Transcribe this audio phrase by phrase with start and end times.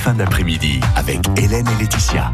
[0.00, 2.32] fins d'après-midi avec Hélène et Laetitia.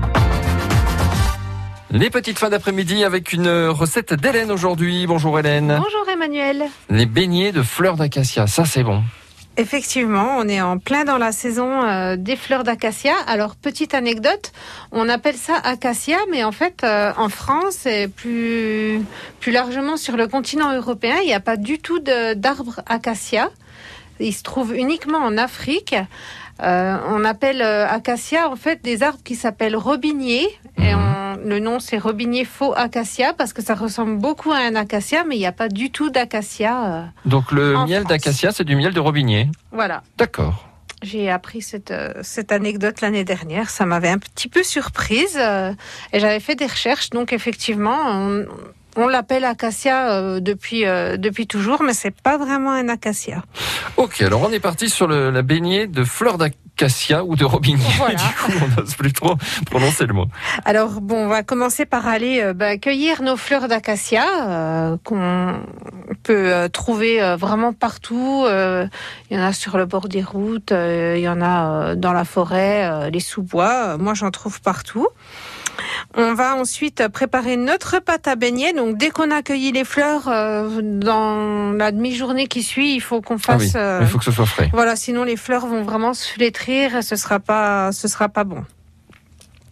[1.91, 5.04] Les petites fins d'après-midi avec une recette d'Hélène aujourd'hui.
[5.08, 5.76] Bonjour Hélène.
[5.83, 6.67] Bonjour Emmanuel.
[6.91, 9.02] Les beignets de fleurs d'acacia, ça c'est bon.
[9.57, 13.14] Effectivement, on est en plein dans la saison euh, des fleurs d'acacia.
[13.26, 14.52] Alors, petite anecdote,
[14.92, 19.00] on appelle ça acacia, mais en fait, euh, en France et plus,
[19.40, 23.50] plus largement sur le continent européen, il n'y a pas du tout d'arbres acacia.
[24.20, 25.94] Il se trouve uniquement en Afrique.
[26.62, 30.48] Euh, on appelle acacia en fait des arbres qui s'appellent robiniers
[30.79, 30.98] et Mhm.
[30.98, 31.16] on
[31.48, 35.37] le nom c'est robinier faux acacia parce que ça ressemble beaucoup à un acacia, mais
[35.37, 36.87] il n'y a pas du tout d'acacia.
[36.87, 38.09] euh, Donc le En miel France.
[38.10, 39.48] d'acacia, c'est du miel de robinier.
[39.71, 40.02] voilà.
[40.16, 40.66] D'accord.
[41.02, 43.69] J'ai appris cette, euh, cette anecdote l'année dernière.
[43.69, 45.74] Ça m'avait un petit peu surprise euh,
[46.15, 47.10] et j'avais fait des recherches.
[47.10, 48.46] Donc effectivement, on,
[48.97, 53.43] on l'appelle acacia euh, depuis, euh, depuis toujours, mais c'est pas vraiment un acacia.
[53.97, 57.85] Ok, alors on est parti sur le, la baignée de fleurs d'acacia ou de robinier.
[57.99, 58.15] Voilà.
[58.15, 60.27] Du coup, on n'ose plus trop prononcer le mot.
[60.65, 64.25] Alors bon, on va commencer par aller euh, bah, cueillir nos fleurs d'acacia
[65.05, 65.55] qu'on
[66.22, 68.44] peut trouver vraiment partout.
[68.47, 72.25] Il y en a sur le bord des routes, il y en a dans la
[72.25, 73.97] forêt, les sous-bois.
[73.98, 75.06] Moi, j'en trouve partout.
[76.19, 78.72] On va ensuite préparer notre pâte à beignet.
[78.72, 83.20] Donc, dès qu'on a cueilli les fleurs, euh, dans la demi-journée qui suit, il faut
[83.20, 83.62] qu'on Ah fasse.
[83.62, 84.70] oui, euh, il faut que ce soit frais.
[84.72, 88.44] voilà, sinon les fleurs vont vraiment se flétrir et ce sera pas, ce sera pas
[88.44, 88.64] bon.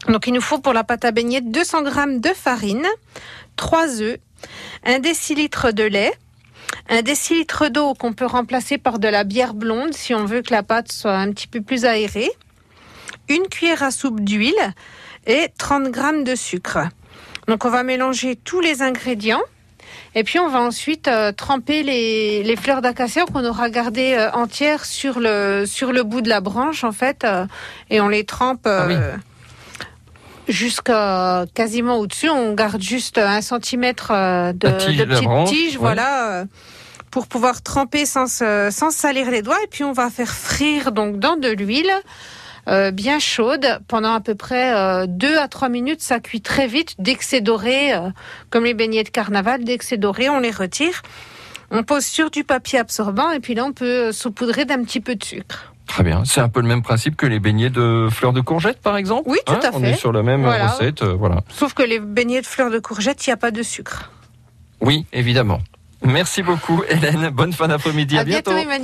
[0.08, 2.86] Donc il nous faut pour la pâte à beignet 200 g de farine,
[3.56, 4.18] 3 œufs,
[4.84, 6.12] 1 décilitre de lait,
[6.90, 10.52] un décilitre d'eau qu'on peut remplacer par de la bière blonde si on veut que
[10.52, 12.30] la pâte soit un petit peu plus aérée,
[13.30, 14.52] une cuillère à soupe d'huile
[15.26, 16.78] et 30 g de sucre.
[17.48, 19.42] Donc on va mélanger tous les ingrédients.
[20.14, 24.30] Et puis on va ensuite euh, tremper les, les fleurs d'acacia qu'on aura gardées euh,
[24.32, 27.24] entières sur le, sur le bout de la branche en fait.
[27.24, 27.46] euh,
[27.90, 28.94] et on les trempe Ah oui.
[30.48, 32.28] jusqu'à quasiment au-dessus.
[32.30, 34.08] On garde juste un centimètre
[34.52, 35.76] de, La tige petites branche, ouais.
[35.78, 36.44] voilà,
[37.10, 38.26] pour pouvoir tremper sans,
[38.70, 39.62] sans salir les doigts.
[39.64, 41.92] Et puis on va faire frire donc dans de l'huile.
[42.68, 46.00] Euh, bien chaude pendant à peu près 2 à 3 minutes.
[46.00, 46.94] Ça cuit très vite.
[46.98, 48.10] Dès que c'est doré, euh,
[48.50, 51.02] comme les beignets de carnaval, dès que c'est doré, on les retire.
[51.70, 55.14] On pose sur du papier absorbant et puis là, on peut saupoudrer d'un petit peu
[55.16, 55.72] de sucre.
[55.86, 56.22] Très bien.
[56.24, 59.24] C'est un peu le même principe que les beignets de fleurs de courgette, par exemple.
[59.28, 59.90] Oui, tout à On fait.
[59.90, 60.68] est sur la même Voilà.
[60.68, 61.02] recette.
[61.02, 61.42] euh, voilà.
[61.50, 64.10] Sauf que les beignets de fleurs de courgette, il n'y a pas de sucre.
[64.80, 65.60] Oui, évidemment.
[66.02, 67.30] Merci beaucoup, Hélène.
[67.30, 68.16] Bonne fin d'après-midi.
[68.18, 68.50] à à bientôt.
[68.52, 68.82] bientôt Emmanuel.